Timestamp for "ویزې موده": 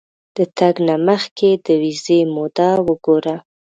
1.81-2.69